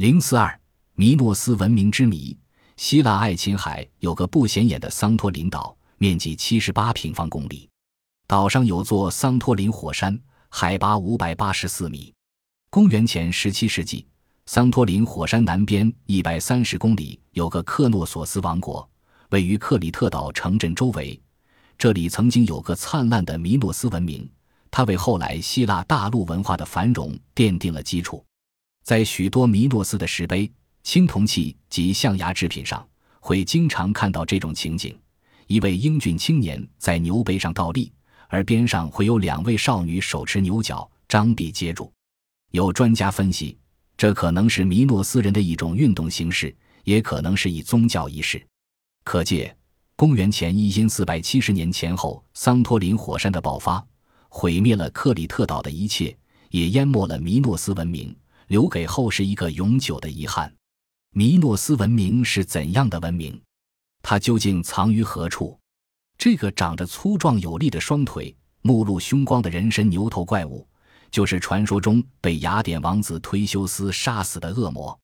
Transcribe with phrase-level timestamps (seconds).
[0.00, 0.58] 零四二
[0.94, 2.34] 米诺斯文明之谜。
[2.78, 7.68] 希腊爱琴海有个不显眼的桑托林岛，面积七十八平方公里，
[8.26, 10.18] 岛上有座桑托林火山，
[10.48, 12.10] 海拔五百八十四米。
[12.70, 14.06] 公元前十七世纪，
[14.46, 18.88] 桑托林火山南边一百三十公里有个克诺索斯王国，
[19.28, 21.20] 位于克里特岛城镇周围。
[21.76, 24.26] 这里曾经有个灿烂的米诺斯文明，
[24.70, 28.24] 它为后来希腊大陆文化的繁荣奠定了基础。
[28.82, 30.50] 在许多米诺斯的石碑。
[30.82, 32.84] 青铜器及象牙制品上
[33.20, 34.98] 会经常看到这种情景：
[35.46, 37.92] 一位英俊青年在牛背上倒立，
[38.28, 41.92] 而边上会有两位少女手持牛角，张臂接住。
[42.52, 43.58] 有专家分析，
[43.94, 46.54] 这可能是米诺斯人的一种运动形式，
[46.84, 48.42] 也可能是一宗教仪式。
[49.04, 49.54] 可见，
[49.96, 53.86] 公元前一千四百七十年前后，桑托林火山的爆发
[54.30, 56.16] 毁灭了克里特岛的一切，
[56.48, 58.16] 也淹没了米诺斯文明，
[58.50, 60.52] 留给后世一个永久的遗憾。
[61.12, 63.40] 米诺斯文明是怎样的文明？
[64.02, 65.56] 它究竟藏于何处？
[66.18, 70.66] 这个长着粗壮有力的双腿、目露凶光的人身牛头怪物，
[71.12, 74.98] 就是传说中被雅典王子忒修斯杀死的恶魔。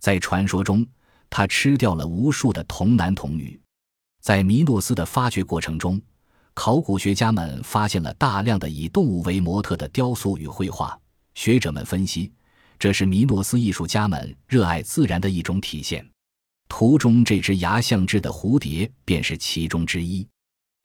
[0.00, 0.86] 在传说中，
[1.28, 3.60] 他吃掉了无数的童男童女。
[4.22, 6.00] 在米诺斯的发掘过程中，
[6.54, 10.96] 考古学家们发现了大量的以动物为模特的雕塑与绘画。
[11.34, 12.32] 学者们分析。
[12.84, 16.06] 这是米诺斯艺术家们热爱自然的一种体现。
[16.68, 20.28] 图中这只牙象制的蝴蝶便是其中之一。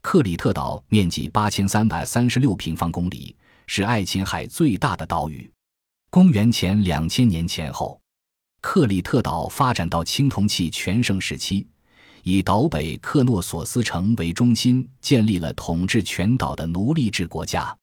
[0.00, 5.52] 克里特岛面积八千三百三十六平方公里，是爱琴海最大的岛屿。
[6.08, 8.00] 公元前两千年前后，
[8.62, 11.66] 克里特岛发展到青铜器全盛时期，
[12.22, 17.76] 以岛北克诺索斯城为中心，建立了统治全岛的奴隶制国家。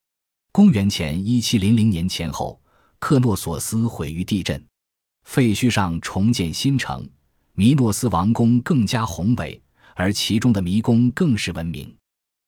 [0.52, 2.60] 公元前一七零零年前后。
[3.00, 4.64] 克诺索斯毁于地震，
[5.24, 7.08] 废墟上重建新城。
[7.54, 9.62] 米诺斯王宫更加宏伟，
[9.96, 11.96] 而其中的迷宫更是闻名。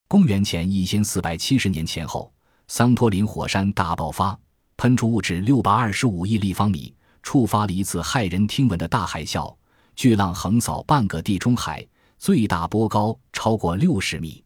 [0.08, 2.31] 公元前一千四百七十年前后，
[2.68, 4.38] 桑托林火山大爆发，
[4.78, 9.56] 喷出物质六百二十五亿立方米，触发了一次骇人听闻的大海啸。
[9.96, 11.85] 巨浪横扫半个地中海，
[12.18, 14.44] 最大波高超过六十米。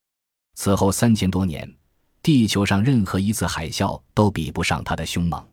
[0.55, 1.73] 此后三千多年，
[2.21, 5.45] 地球上任何一次海啸都比不上它的凶猛。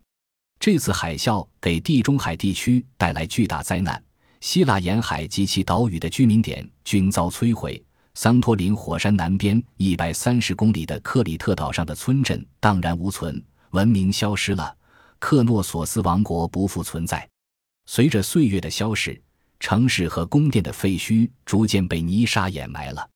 [0.61, 4.01] 这次海啸给地中海地区带来巨大灾难，
[4.43, 7.83] 希腊沿海及其岛屿的居民点均遭摧毁。
[8.13, 14.77] 桑托林火山南边一百三十公里的克里特岛上的村镇荡然无存，文明消失了，
[15.19, 17.27] 克诺索斯王国不复存在。
[17.87, 19.19] 随着岁月的消逝，
[19.61, 23.09] 城市和宫殿的废墟逐渐被泥沙掩埋了。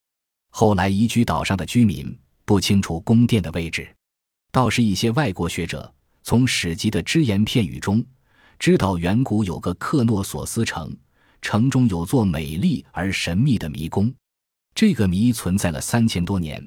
[0.48, 3.86] 后来移居岛上的居民不清楚宫殿的位置，
[4.50, 5.93] 倒是一些外国学者。
[6.24, 8.02] 从史籍的只言片语中，
[8.58, 10.90] 知道远古有个克诺索斯城，
[11.42, 14.10] 城中有座美丽而神秘的迷宫。
[14.74, 16.66] 这个谜存在了三千多年，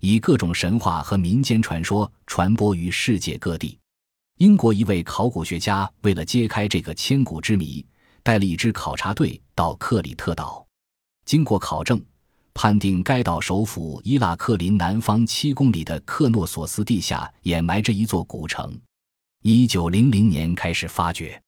[0.00, 3.78] 以各种神话和民间传说传播于世界各地。
[4.36, 7.84] 英国一位考古学家为了揭开这个千古之谜，
[8.22, 10.64] 带了一支考察队到克里特岛。
[11.24, 11.98] 经过考证，
[12.52, 18.78] 判定该岛首府伊拉克林南方七公里的克诺索斯地下掩埋着一座古城。
[19.42, 21.40] 一九零零年开始发掘，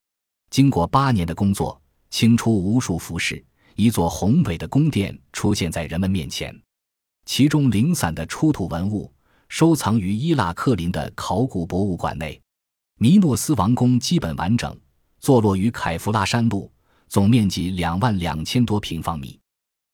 [0.49, 6.57] 经过八年的工作，清出无数服饰，一座宏伟的宫殿出现在人们面前。
[7.27, 9.13] 其中零散的出土文物
[9.49, 12.41] 收藏于伊拉克林的考古博物馆内。
[12.99, 14.79] 米诺斯王宫基本完整，
[15.19, 16.71] 坐落于凯夫拉山路，
[17.09, 19.37] 总面积两万两千多平方米，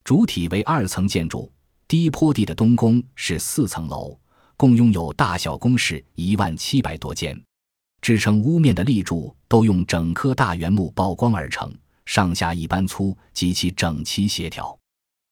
[0.05, 1.51] 主体为二层建筑。
[1.89, 4.19] 低坡地的东宫是四层楼，
[4.57, 7.41] 共拥有大小宫室一万七百多间。
[8.01, 11.73] 支撑屋面的立柱都用整棵大圆木曝光而成，
[12.05, 14.79] 上下一般粗，极其整齐协调。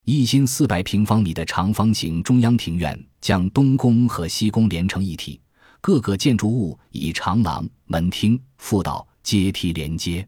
[0.04, 5.40] 一心四百平方米的长方形中央庭院将东宫和西宫连成一体，
[5.80, 10.26] 各个建筑物以长廊、门厅、副道、阶梯连接。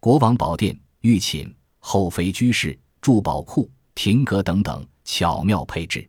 [0.00, 6.08] 国王宝殿、御寝、后妃居室、珠宝库、亭阁等等巧妙配置，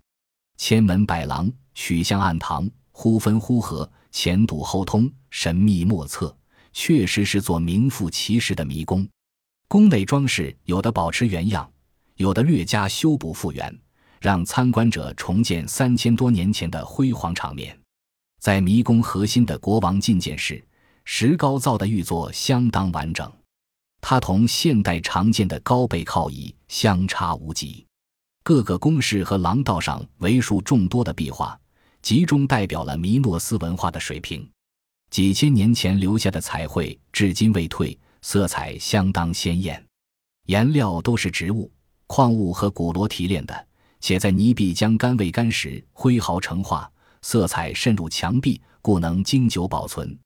[0.57, 3.89] 千门百廊、曲巷暗堂，忽分忽合。
[4.11, 6.35] 前堵后通，神秘莫测，
[6.73, 9.07] 确实是座名副其实的迷宫。
[9.67, 11.71] 宫内装饰有的保持原样，
[12.15, 13.73] 有的略加修补复原，
[14.19, 17.77] 让参观者重见三千多年前的辉煌场面。
[18.39, 20.61] 在迷宫核心的国王觐见室，
[21.05, 23.31] 石膏造的玉座相当完整，
[24.01, 27.85] 它同现代常见的高背靠椅相差无几。
[28.43, 31.57] 各个宫室和廊道上为数众多的壁画。
[32.01, 34.49] 集中代表了米诺斯文化的水平，
[35.11, 39.81] 几千年前留下的彩绘至今未退，色彩相当鲜艳。
[40.47, 41.71] 颜料都是植物、
[42.07, 43.67] 矿物和古罗提炼的，
[43.99, 50.17] 且在泥壁将干未干时挥毫成画，色彩渗入墙壁，故能经久保存。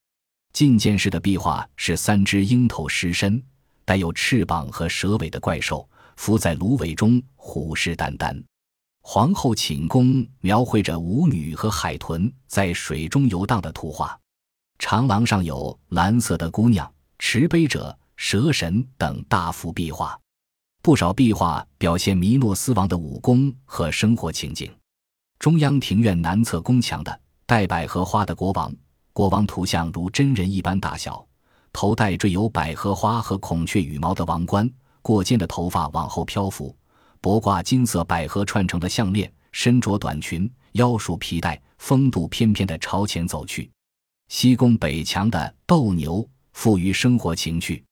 [0.54, 3.44] 进见式的壁画是三只鹰头狮身、
[3.84, 8.42] 带有翅膀和蛇尾的怪兽，伏在芦苇中，虎视眈眈。
[9.08, 14.20] 皇后寝宫描绘着舞女和海豚在水中游荡的图画。
[14.80, 20.20] 长廊上有蓝色的姑娘、持杯者、蛇神等大幅壁画。
[20.82, 24.74] 不少壁画表现弥诺斯王的武功和生活情景。
[25.38, 28.74] 中央庭院南侧宫墙的戴百合花的国王。
[29.14, 31.24] 国王图像如真人一般大小，
[31.72, 34.68] 头戴缀有百合花和孔雀羽毛的王冠，
[35.04, 36.76] 过肩的头发往后漂浮，
[37.26, 43.68] 脖挂金色百合串成的项链，身着短裙，腰束皮带，风度翩翩地朝前走去。
[44.28, 47.84] 西宫北墙的斗牛富于生活情趣，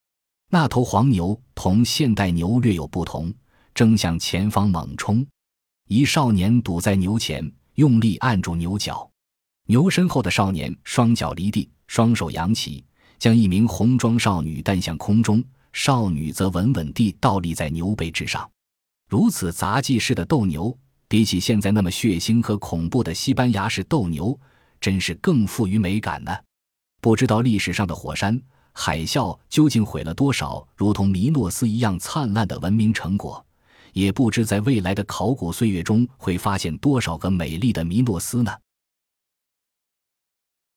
[0.51, 3.33] 那头黄牛同现代牛略有不同，
[3.73, 5.25] 正向前方猛冲，
[5.87, 9.09] 一少年堵在牛前，用力按住牛角。
[9.65, 12.85] 牛身后的少年双脚离地，双手扬起，
[13.17, 18.47] 将一名红装少女带向空中，少女则稳稳地倒立在牛背之上。
[19.13, 20.75] 如此杂技式的斗牛，
[21.07, 24.35] 比起现在那么血腥和恐怖的西班牙式斗牛，
[24.81, 26.35] 真是更富于美感呢。
[26.99, 33.45] 不知道历史上的火山海啸究竟毁了多少如同米诺斯一样灿烂的文明成果，
[33.91, 38.51] 也不知在未来的考古岁月中会发现多少个美丽的米诺斯呢？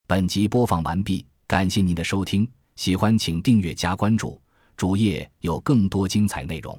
[0.06, 4.38] 本集播放完毕，感谢您的收听，喜欢请订阅加关注，
[4.76, 6.78] 主页有更多精彩内容。